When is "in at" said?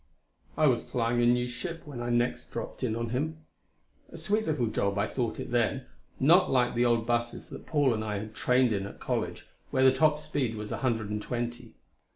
8.73-8.99